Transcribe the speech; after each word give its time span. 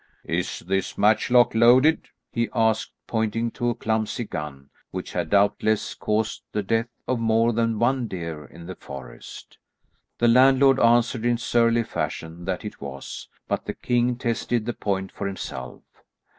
"Is 0.25 0.61
this 0.65 0.97
matchlock 0.97 1.53
loaded?" 1.53 2.09
he 2.31 2.49
asked, 2.55 2.91
pointing 3.05 3.51
to 3.51 3.69
a 3.69 3.75
clumsy 3.75 4.23
gun, 4.23 4.71
which 4.89 5.13
had 5.13 5.29
doubtless 5.29 5.93
caused 5.93 6.41
the 6.51 6.63
death 6.63 6.89
of 7.07 7.19
more 7.19 7.53
than 7.53 7.77
one 7.77 8.07
deer 8.07 8.43
in 8.45 8.65
the 8.65 8.73
forest. 8.73 9.59
The 10.17 10.27
landlord 10.27 10.79
answered 10.79 11.23
in 11.23 11.37
surly 11.37 11.83
fashion 11.83 12.45
that 12.45 12.65
it 12.65 12.81
was, 12.81 13.27
but 13.47 13.65
the 13.65 13.75
king 13.75 14.15
tested 14.15 14.65
the 14.65 14.73
point 14.73 15.11
for 15.11 15.27
himself. 15.27 15.83